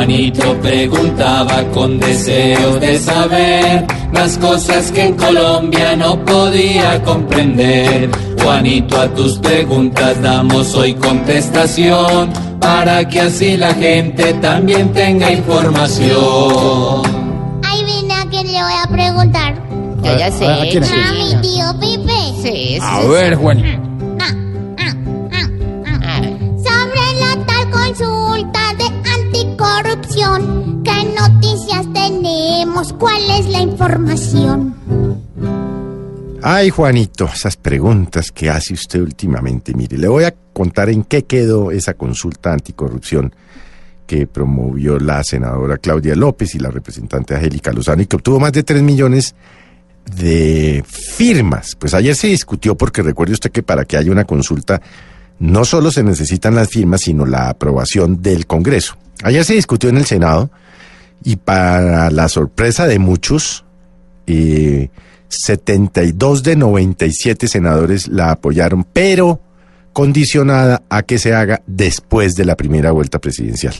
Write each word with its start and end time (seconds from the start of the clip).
Juanito 0.00 0.58
preguntaba 0.62 1.62
con 1.74 2.00
deseos 2.00 2.80
de 2.80 2.98
saber 2.98 3.86
las 4.14 4.38
cosas 4.38 4.90
que 4.90 5.08
en 5.08 5.14
Colombia 5.14 5.94
no 5.94 6.24
podía 6.24 7.02
comprender. 7.02 8.10
Juanito, 8.42 8.98
a 8.98 9.08
tus 9.08 9.36
preguntas 9.36 10.22
damos 10.22 10.74
hoy 10.74 10.94
contestación 10.94 12.32
para 12.58 13.06
que 13.06 13.20
así 13.20 13.58
la 13.58 13.74
gente 13.74 14.32
también 14.40 14.90
tenga 14.94 15.30
información. 15.30 17.02
Ahí 17.62 17.84
viene 17.84 18.14
a 18.14 18.24
quien 18.24 18.46
le 18.46 18.62
voy 18.62 18.72
a 18.82 18.88
preguntar. 18.90 19.54
Yo 20.02 20.18
ya 20.18 20.32
sé. 20.32 20.46
¿A 20.46 20.62
quién 20.62 20.82
es? 20.82 20.90
A 20.90 21.12
mi 21.12 21.34
tío 21.42 21.78
Pipe. 21.78 22.12
Sí, 22.40 22.50
sí. 22.50 22.78
A 22.80 23.00
ver, 23.00 23.34
Juan. 23.34 23.89
Información? 33.80 34.74
Ay, 36.42 36.70
Juanito, 36.70 37.28
esas 37.32 37.56
preguntas 37.56 38.30
que 38.30 38.50
hace 38.50 38.74
usted 38.74 39.00
últimamente. 39.00 39.74
Mire, 39.74 39.98
le 39.98 40.08
voy 40.08 40.24
a 40.24 40.34
contar 40.52 40.90
en 40.90 41.04
qué 41.04 41.24
quedó 41.24 41.70
esa 41.70 41.94
consulta 41.94 42.52
anticorrupción 42.52 43.34
que 44.06 44.26
promovió 44.26 44.98
la 44.98 45.22
senadora 45.22 45.78
Claudia 45.78 46.14
López 46.14 46.54
y 46.54 46.58
la 46.58 46.70
representante 46.70 47.34
Angélica 47.34 47.72
Lozano 47.72 48.02
y 48.02 48.06
que 48.06 48.16
obtuvo 48.16 48.40
más 48.40 48.52
de 48.52 48.62
3 48.62 48.82
millones 48.82 49.34
de 50.16 50.84
firmas. 50.86 51.76
Pues 51.76 51.94
ayer 51.94 52.14
se 52.14 52.28
discutió 52.28 52.76
porque 52.76 53.02
recuerde 53.02 53.34
usted 53.34 53.52
que 53.52 53.62
para 53.62 53.84
que 53.84 53.96
haya 53.96 54.10
una 54.10 54.24
consulta 54.24 54.80
no 55.38 55.64
solo 55.64 55.90
se 55.90 56.02
necesitan 56.02 56.54
las 56.54 56.68
firmas, 56.68 57.02
sino 57.02 57.24
la 57.24 57.48
aprobación 57.48 58.20
del 58.20 58.46
Congreso. 58.46 58.96
Ayer 59.22 59.44
se 59.44 59.54
discutió 59.54 59.88
en 59.88 59.98
el 59.98 60.06
Senado 60.06 60.50
y 61.22 61.36
para 61.36 62.10
la 62.10 62.28
sorpresa 62.28 62.86
de 62.86 62.98
muchos, 62.98 63.64
eh, 64.26 64.90
72 65.28 66.42
de 66.42 66.56
97 66.56 67.48
senadores 67.48 68.08
la 68.08 68.32
apoyaron, 68.32 68.84
pero 68.84 69.40
condicionada 69.92 70.82
a 70.88 71.02
que 71.02 71.18
se 71.18 71.34
haga 71.34 71.62
después 71.66 72.34
de 72.34 72.44
la 72.44 72.56
primera 72.56 72.92
vuelta 72.92 73.18
presidencial. 73.18 73.74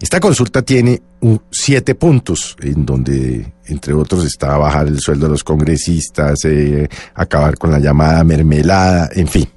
Esta 0.00 0.18
consulta 0.18 0.62
tiene 0.62 1.00
siete 1.50 1.94
puntos, 1.94 2.56
en 2.60 2.84
donde, 2.84 3.52
entre 3.66 3.92
otros, 3.92 4.24
está 4.24 4.56
bajar 4.56 4.88
el 4.88 4.98
sueldo 4.98 5.26
de 5.26 5.30
los 5.30 5.44
congresistas, 5.44 6.44
eh, 6.44 6.88
acabar 7.14 7.56
con 7.56 7.70
la 7.70 7.78
llamada 7.78 8.24
mermelada, 8.24 9.08
en 9.14 9.28
fin. 9.28 9.48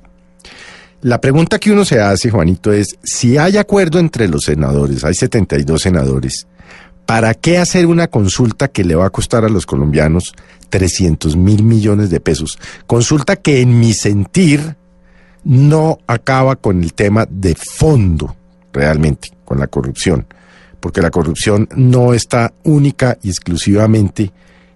La 1.02 1.20
pregunta 1.20 1.58
que 1.58 1.72
uno 1.72 1.84
se 1.84 2.00
hace, 2.00 2.30
Juanito, 2.30 2.72
es 2.72 2.96
si 3.04 3.38
hay 3.38 3.58
acuerdo 3.58 3.98
entre 3.98 4.28
los 4.28 4.44
senadores, 4.44 5.04
hay 5.04 5.16
72 5.16 5.82
senadores, 5.82 6.48
¿para 7.06 7.34
qué 7.34 7.58
hacer 7.58 7.86
una 7.86 8.08
consulta 8.08 8.68
que 8.68 8.84
le 8.84 8.96
va 8.96 9.06
a 9.06 9.12
costar 9.12 9.46
a 9.46 9.50
los 9.50 9.66
colombianos 9.66 10.34
300 10.70 11.36
mil 11.36 11.64
millones 11.64 12.10
de 12.10 12.20
pesos? 12.20 12.60
Consulta 12.88 13.36
que 13.36 13.62
en 13.62 13.80
mi 13.80 13.94
sentir 13.94 14.76
no 15.44 16.00
acaba 16.08 16.56
con 16.56 16.84
el 16.84 16.94
tema 16.94 17.28
de 17.30 17.56
fondo, 17.56 18.36
realmente, 18.74 19.30
con 19.46 19.60
la 19.60 19.68
corrupción, 19.68 20.26
porque 20.80 21.02
la 21.02 21.12
corrupción 21.12 21.70
no 21.76 22.14
está 22.14 22.54
única 22.64 23.18
y 23.22 23.30
exclusivamente 23.30 24.32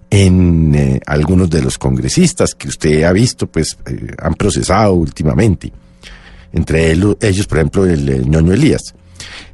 en 0.09 0.73
eh, 0.73 0.99
algunos 1.05 1.49
de 1.49 1.61
los 1.61 1.77
congresistas 1.77 2.55
que 2.55 2.67
usted 2.67 3.03
ha 3.03 3.11
visto, 3.11 3.47
pues 3.47 3.77
eh, 3.85 4.07
han 4.19 4.33
procesado 4.35 4.93
últimamente. 4.93 5.71
Entre 6.51 6.91
ellos, 6.91 7.47
por 7.47 7.57
ejemplo, 7.59 7.85
el, 7.85 8.09
eh, 8.09 8.23
ñoño 8.25 8.53
Elías. 8.53 8.95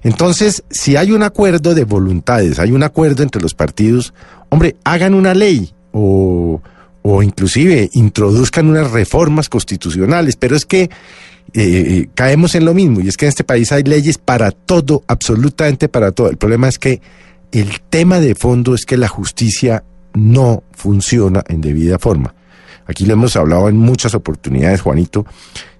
Entonces, 0.03 0.63
si 0.69 0.95
hay 0.95 1.11
un 1.11 1.23
acuerdo 1.23 1.75
de 1.75 1.83
voluntades, 1.83 2.59
hay 2.59 2.71
un 2.71 2.83
acuerdo 2.83 3.23
entre 3.23 3.41
los 3.41 3.53
partidos, 3.53 4.13
hombre, 4.49 4.75
hagan 4.83 5.13
una 5.13 5.33
ley 5.33 5.73
o, 5.91 6.61
o 7.01 7.23
inclusive 7.23 7.89
introduzcan 7.93 8.67
unas 8.67 8.91
reformas 8.91 9.49
constitucionales, 9.49 10.35
pero 10.35 10.55
es 10.55 10.65
que 10.65 10.89
eh, 11.53 12.07
caemos 12.15 12.55
en 12.55 12.65
lo 12.65 12.73
mismo, 12.73 13.01
y 13.01 13.07
es 13.07 13.17
que 13.17 13.25
en 13.25 13.29
este 13.29 13.43
país 13.43 13.71
hay 13.71 13.83
leyes 13.83 14.17
para 14.17 14.51
todo, 14.51 15.03
absolutamente 15.07 15.87
para 15.87 16.11
todo. 16.11 16.29
El 16.29 16.37
problema 16.37 16.67
es 16.67 16.79
que 16.79 17.01
el 17.51 17.79
tema 17.89 18.19
de 18.19 18.35
fondo 18.35 18.75
es 18.75 18.85
que 18.85 18.97
la 18.97 19.07
justicia 19.07 19.83
no 20.13 20.63
funciona 20.71 21.43
en 21.47 21.61
debida 21.61 21.99
forma. 21.99 22.33
Aquí 22.87 23.05
lo 23.05 23.13
hemos 23.13 23.35
hablado 23.35 23.69
en 23.69 23.77
muchas 23.77 24.13
oportunidades, 24.15 24.81
Juanito, 24.81 25.25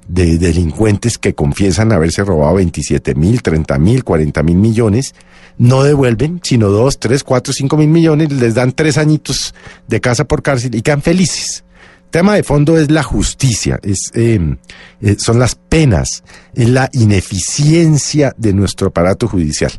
de 0.07 0.37
delincuentes 0.37 1.17
que 1.17 1.33
confiesan 1.33 1.91
haberse 1.91 2.23
robado 2.23 2.55
27 2.55 3.15
mil, 3.15 3.41
30 3.41 3.77
mil, 3.79 4.03
40 4.03 4.43
mil 4.43 4.57
millones, 4.57 5.15
no 5.57 5.83
devuelven, 5.83 6.39
sino 6.43 6.69
2, 6.69 6.99
3, 6.99 7.23
4, 7.23 7.53
5 7.53 7.77
mil 7.77 7.87
millones, 7.87 8.31
les 8.31 8.55
dan 8.55 8.71
tres 8.71 8.97
añitos 8.97 9.53
de 9.87 10.01
casa 10.01 10.25
por 10.25 10.41
cárcel 10.41 10.75
y 10.75 10.81
quedan 10.81 11.01
felices. 11.01 11.63
Tema 12.11 12.35
de 12.35 12.43
fondo 12.43 12.77
es 12.77 12.91
la 12.91 13.03
justicia, 13.03 13.79
es, 13.83 14.11
eh, 14.13 14.39
eh, 15.01 15.15
son 15.17 15.37
las 15.39 15.55
penas, 15.55 16.23
es 16.53 16.69
la 16.69 16.89
ineficiencia 16.93 18.33
de 18.37 18.53
nuestro 18.53 18.87
aparato 18.87 19.27
judicial. 19.27 19.73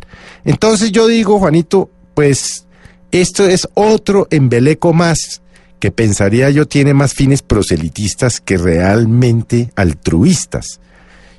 Entonces 0.44 0.92
yo 0.92 1.06
digo, 1.06 1.38
Juanito, 1.38 1.91
pues 2.15 2.66
esto 3.10 3.47
es 3.47 3.66
otro 3.75 4.26
embeleco 4.31 4.92
más 4.92 5.41
que 5.78 5.91
pensaría 5.91 6.50
yo 6.50 6.66
tiene 6.66 6.94
más 6.94 7.14
fines 7.14 7.42
proselitistas 7.42 8.41
que 8.41 8.56
realmente 8.56 9.70
altruistas. 9.76 10.81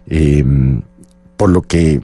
Eh, 0.07 0.43
por 1.35 1.49
lo 1.49 1.61
que, 1.61 2.01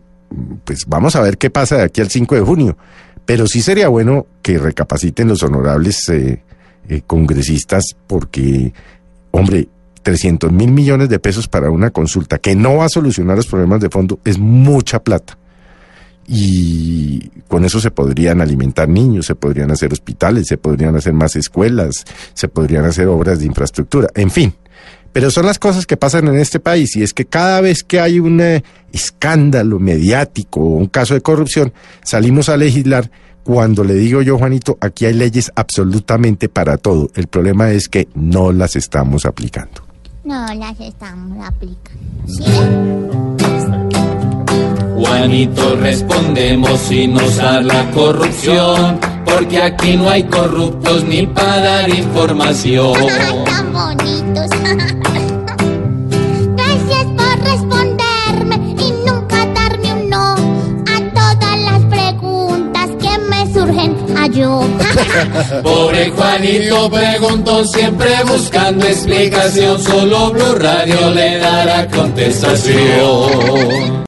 pues 0.63 0.85
vamos 0.87 1.15
a 1.15 1.21
ver 1.21 1.37
qué 1.37 1.49
pasa 1.49 1.77
de 1.77 1.83
aquí 1.83 2.01
al 2.01 2.09
5 2.09 2.35
de 2.35 2.41
junio. 2.41 2.77
Pero 3.25 3.47
sí 3.47 3.61
sería 3.61 3.87
bueno 3.87 4.27
que 4.41 4.57
recapaciten 4.57 5.27
los 5.27 5.43
honorables 5.43 6.07
eh, 6.09 6.43
eh, 6.89 7.01
congresistas 7.05 7.95
porque, 8.07 8.73
hombre, 9.31 9.69
300 10.03 10.51
mil 10.51 10.71
millones 10.71 11.09
de 11.09 11.19
pesos 11.19 11.47
para 11.47 11.71
una 11.71 11.89
consulta 11.91 12.37
que 12.37 12.55
no 12.55 12.77
va 12.77 12.85
a 12.85 12.89
solucionar 12.89 13.37
los 13.37 13.47
problemas 13.47 13.79
de 13.79 13.89
fondo 13.89 14.19
es 14.25 14.37
mucha 14.37 15.01
plata. 15.01 15.37
Y 16.27 17.29
con 17.47 17.65
eso 17.65 17.79
se 17.79 17.91
podrían 17.91 18.41
alimentar 18.41 18.87
niños, 18.87 19.25
se 19.25 19.35
podrían 19.35 19.71
hacer 19.71 19.91
hospitales, 19.91 20.47
se 20.47 20.57
podrían 20.57 20.95
hacer 20.95 21.13
más 21.13 21.35
escuelas, 21.35 22.05
se 22.33 22.47
podrían 22.47 22.85
hacer 22.85 23.07
obras 23.07 23.39
de 23.39 23.45
infraestructura, 23.45 24.07
en 24.15 24.31
fin. 24.31 24.53
Pero 25.11 25.29
son 25.29 25.45
las 25.45 25.59
cosas 25.59 25.85
que 25.85 25.95
pasan 25.95 26.27
en 26.27 26.39
este 26.39 26.59
país 26.59 26.95
y 26.95 27.03
es 27.03 27.13
que 27.13 27.25
cada 27.25 27.61
vez 27.61 27.83
que 27.83 27.99
hay 27.99 28.19
un 28.19 28.41
eh, 28.41 28.63
escándalo 28.91 29.79
mediático 29.79 30.59
o 30.59 30.77
un 30.77 30.87
caso 30.87 31.13
de 31.13 31.21
corrupción, 31.21 31.71
salimos 32.03 32.49
a 32.49 32.57
legislar 32.57 33.11
cuando 33.43 33.83
le 33.83 33.93
digo 33.93 34.21
yo, 34.21 34.37
Juanito, 34.37 34.77
aquí 34.81 35.05
hay 35.05 35.13
leyes 35.13 35.51
absolutamente 35.55 36.49
para 36.49 36.77
todo. 36.77 37.09
El 37.13 37.27
problema 37.27 37.71
es 37.71 37.89
que 37.89 38.07
no 38.15 38.51
las 38.51 38.75
estamos 38.75 39.25
aplicando. 39.25 39.83
No 40.23 40.53
las 40.55 40.79
estamos 40.79 41.45
aplicando. 41.45 41.99
¿Sí? 42.25 42.43
Juanito, 45.05 45.75
respondemos 45.75 46.79
sin 46.79 47.17
usar 47.17 47.65
la 47.65 47.91
corrupción, 47.91 48.97
porque 49.25 49.61
aquí 49.61 49.97
no 49.97 50.09
hay 50.09 50.23
corruptos 50.23 51.03
ni 51.03 51.27
para 51.27 51.59
dar 51.59 51.89
información. 51.89 52.93
Ay, 53.19 53.43
tan 53.45 53.73
bonitos. 53.73 54.49
Gracias 56.55 57.05
por 57.17 57.39
responderme 57.43 58.55
y 58.79 58.93
nunca 59.05 59.45
darme 59.53 59.93
un 59.93 60.09
no 60.09 60.35
a 60.35 60.99
todas 61.13 61.59
las 61.59 61.81
preguntas 61.89 62.89
que 63.01 63.17
me 63.29 63.53
surgen 63.53 63.97
a 64.17 64.27
yo. 64.27 64.63
Pobre 65.63 66.11
Juanito 66.11 66.89
preguntó 66.89 67.65
siempre 67.65 68.09
buscando 68.25 68.85
explicación, 68.85 69.81
solo 69.81 70.31
Blue 70.31 70.55
Radio 70.55 71.09
le 71.11 71.39
dará 71.39 71.89
contestación. 71.89 74.01